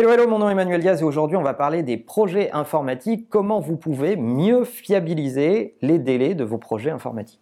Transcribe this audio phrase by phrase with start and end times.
[0.00, 3.28] Hello, hello, mon nom est Emmanuel Diaz et aujourd'hui on va parler des projets informatiques,
[3.28, 7.40] comment vous pouvez mieux fiabiliser les délais de vos projets informatiques?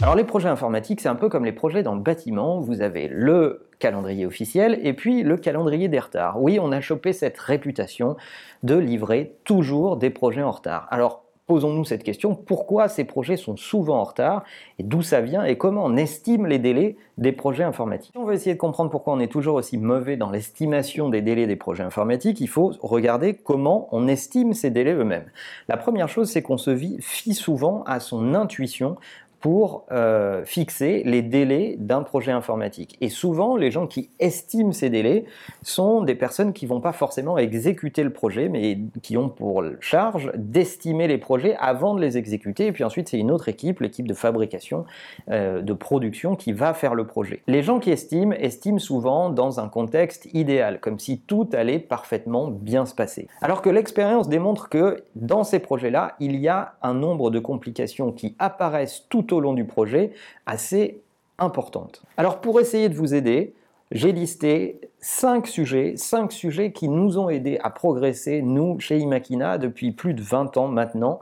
[0.00, 2.60] Alors les projets informatiques, c'est un peu comme les projets dans le bâtiment.
[2.60, 6.40] Vous avez le calendrier officiel et puis le calendrier des retards.
[6.40, 8.16] Oui, on a chopé cette réputation
[8.62, 10.88] de livrer toujours des projets en retard.
[10.90, 14.44] Alors posons-nous cette question, pourquoi ces projets sont souvent en retard
[14.78, 18.12] et d'où ça vient et comment on estime les délais des projets informatiques?
[18.12, 21.22] Si on veut essayer de comprendre pourquoi on est toujours aussi mauvais dans l'estimation des
[21.22, 25.30] délais des projets informatiques, il faut regarder comment on estime ces délais eux-mêmes.
[25.68, 28.96] La première chose, c'est qu'on se fie souvent à son intuition
[29.40, 32.96] pour euh, fixer les délais d'un projet informatique.
[33.00, 35.24] Et souvent, les gens qui estiment ces délais
[35.62, 40.32] sont des personnes qui vont pas forcément exécuter le projet, mais qui ont pour charge
[40.34, 42.66] d'estimer les projets avant de les exécuter.
[42.66, 44.84] Et puis ensuite, c'est une autre équipe, l'équipe de fabrication,
[45.30, 47.42] euh, de production, qui va faire le projet.
[47.46, 52.48] Les gens qui estiment, estiment souvent dans un contexte idéal, comme si tout allait parfaitement
[52.48, 53.28] bien se passer.
[53.40, 58.12] Alors que l'expérience démontre que dans ces projets-là, il y a un nombre de complications
[58.12, 60.12] qui apparaissent tout au long du projet
[60.46, 61.02] assez
[61.38, 62.02] importante.
[62.16, 63.54] Alors pour essayer de vous aider,
[63.90, 69.56] j'ai listé cinq sujets, cinq sujets qui nous ont aidés à progresser, nous, chez Imakina,
[69.56, 71.20] depuis plus de 20 ans maintenant,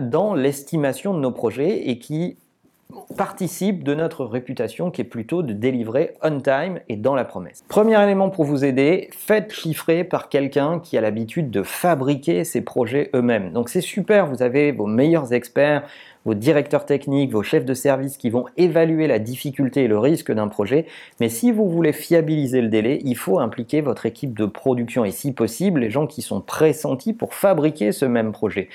[0.00, 2.36] dans l'estimation de nos projets et qui
[3.16, 7.64] participent de notre réputation qui est plutôt de délivrer on time et dans la promesse.
[7.68, 12.60] Premier élément pour vous aider, faites chiffrer par quelqu'un qui a l'habitude de fabriquer ses
[12.60, 13.52] projets eux-mêmes.
[13.52, 15.84] Donc c'est super, vous avez vos meilleurs experts,
[16.24, 20.32] vos directeurs techniques, vos chefs de service qui vont évaluer la difficulté et le risque
[20.32, 20.86] d'un projet.
[21.20, 25.10] Mais si vous voulez fiabiliser le délai, il faut impliquer votre équipe de production et
[25.10, 28.68] si possible les gens qui sont pressentis pour fabriquer ce même projet.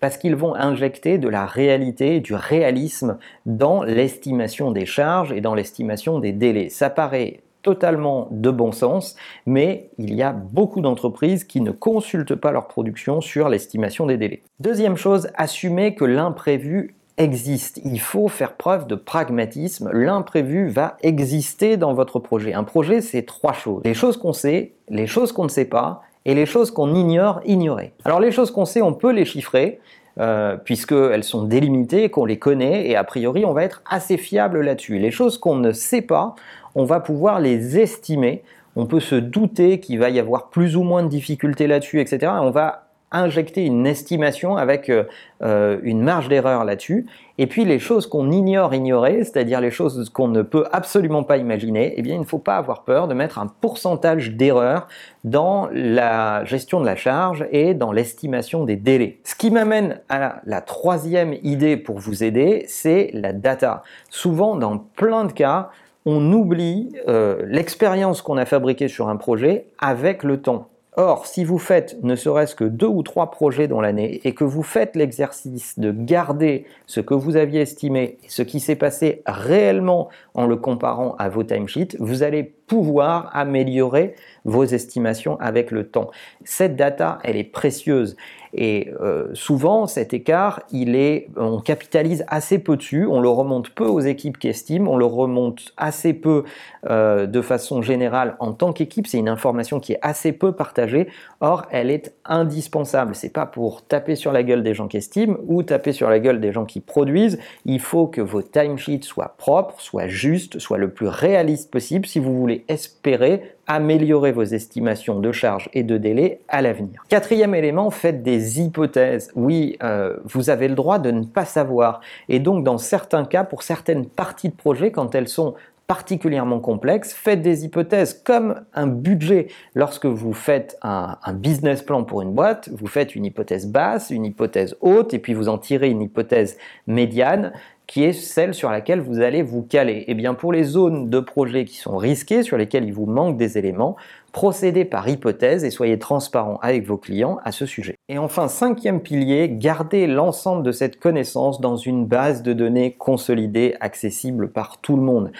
[0.00, 5.54] Parce qu'ils vont injecter de la réalité, du réalisme dans l'estimation des charges et dans
[5.54, 6.68] l'estimation des délais.
[6.68, 12.34] Ça paraît totalement de bon sens, mais il y a beaucoup d'entreprises qui ne consultent
[12.34, 14.42] pas leur production sur l'estimation des délais.
[14.60, 17.80] Deuxième chose, assumer que l'imprévu existe.
[17.84, 19.90] Il faut faire preuve de pragmatisme.
[19.92, 22.54] L'imprévu va exister dans votre projet.
[22.54, 23.82] Un projet, c'est trois choses.
[23.84, 27.40] Les choses qu'on sait, les choses qu'on ne sait pas, et les choses qu'on ignore,
[27.44, 27.92] ignorer.
[28.04, 29.80] Alors les choses qu'on sait, on peut les chiffrer,
[30.20, 34.60] euh, puisqu'elles sont délimitées, qu'on les connaît, et a priori, on va être assez fiable
[34.60, 34.98] là-dessus.
[34.98, 36.34] Les choses qu'on ne sait pas,
[36.74, 38.42] on va pouvoir les estimer.
[38.76, 42.32] On peut se douter qu'il va y avoir plus ou moins de difficultés là-dessus, etc.
[42.40, 45.04] on va injecter une estimation avec euh,
[45.42, 47.06] euh, une marge d'erreur là-dessus.
[47.42, 51.38] Et puis les choses qu'on ignore ignorer, c'est-à-dire les choses qu'on ne peut absolument pas
[51.38, 54.86] imaginer, eh bien il ne faut pas avoir peur de mettre un pourcentage d'erreur
[55.24, 59.18] dans la gestion de la charge et dans l'estimation des délais.
[59.24, 63.82] Ce qui m'amène à la, troisième idée pour vous aider, c'est la data.
[64.08, 65.70] Souvent, dans plein de cas,
[66.06, 70.68] on oublie euh, l'expérience qu'on a fabriquée sur un projet avec le temps.
[70.94, 74.44] Or, si vous faites ne serait-ce que deux ou trois projets dans l'année et que
[74.44, 80.10] vous faites l'exercice de garder ce que vous aviez estimé ce qui s'est passé réellement
[80.34, 84.14] en le comparant à vos timesheets, vous allez pouvoir améliorer
[84.44, 86.10] vos estimations avec le temps.
[86.44, 88.14] Cette data, elle est précieuse
[88.54, 93.70] et euh, souvent cet écart, il est, on capitalise assez peu dessus, on le remonte
[93.70, 96.44] peu aux équipes qui estiment, on le remonte assez peu
[96.88, 99.06] euh, de façon générale en tant qu'équipe.
[99.06, 101.08] C'est une information qui est assez peu partagée.
[101.40, 103.14] Or, elle est indispensable.
[103.14, 106.18] C'est pas pour taper sur la gueule des gens qui estiment ou taper sur la
[106.18, 107.38] gueule des gens qui produisent.
[107.64, 112.18] Il faut que vos timesheets soient propres, soient justes, soient le plus réalistes possible si
[112.18, 117.02] vous voulez espérer améliorer vos estimations de charges et de délais à l'avenir.
[117.08, 119.30] Quatrième élément, faites des hypothèses.
[119.34, 122.00] Oui, euh, vous avez le droit de ne pas savoir.
[122.28, 125.54] Et donc, dans certains cas, pour certaines parties de projet, quand elles sont
[125.86, 129.48] particulièrement complexes, faites des hypothèses comme un budget.
[129.74, 134.10] Lorsque vous faites un, un, business plan pour une boîte, vous faites une hypothèse basse,
[134.10, 136.56] une hypothèse haute, et puis vous en tirez une hypothèse
[136.86, 137.52] médiane
[137.86, 139.94] qui est celle sur laquelle vous allez vous caler.
[139.94, 143.06] Et eh bien pour les zones de projet qui sont risquées, sur lesquelles il vous
[143.06, 143.96] manque des éléments,
[144.32, 147.96] procédez par hypothèse et soyez transparent avec vos clients à ce sujet.
[148.08, 153.76] Et enfin, cinquième pilier, gardez l'ensemble de cette connaissance dans une base de données consolidée,
[153.80, 155.32] accessible par tout le monde.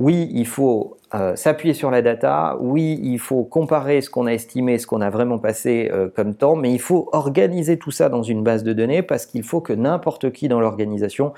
[0.00, 4.32] Oui, il faut euh, s'appuyer sur la data, oui, il faut comparer ce qu'on a
[4.32, 8.08] estimé, ce qu'on a vraiment passé euh, comme temps, mais il faut organiser tout ça
[8.08, 11.32] dans une base de données parce qu'il faut que n'importe qui dans l'organisation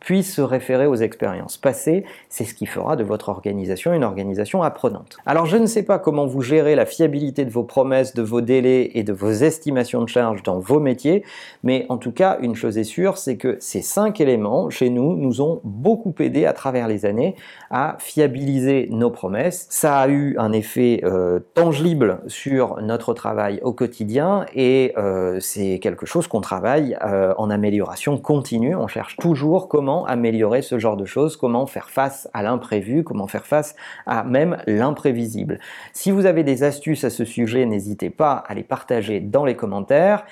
[0.00, 2.04] puisse se référer aux expériences passées.
[2.28, 5.16] C'est ce qui fera de votre organisation une organisation apprenante.
[5.26, 8.40] Alors je ne sais pas comment vous gérez la fiabilité de vos promesses, de vos
[8.40, 11.22] délais et de vos estimations de charges dans vos métiers,
[11.62, 15.14] mais en tout cas, une chose est sûre, c'est que ces cinq éléments, chez nous,
[15.14, 17.36] nous ont beaucoup aidé à travers les années
[17.70, 19.66] à fiabiliser nos promesses.
[19.70, 25.78] Ça a eu un effet euh, tangible sur notre travail au quotidien et euh, c'est
[25.78, 28.74] quelque chose qu'on travaille euh, en amélioration continue.
[28.74, 33.28] On cherche toujours comment améliorer ce genre de choses, comment faire face à l'imprévu, comment
[33.28, 33.76] faire face
[34.06, 35.60] à même l'imprévisible.
[35.92, 39.54] Si vous avez des astuces à ce sujet, n'hésitez pas à les partager dans les
[39.54, 40.24] commentaires.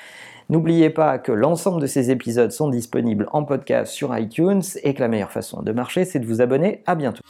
[0.50, 5.00] N'oubliez pas que l'ensemble de ces épisodes sont disponibles en podcast sur iTunes et que
[5.00, 6.82] la meilleure façon de marcher, c'est de vous abonner.
[6.87, 7.23] À bientôt.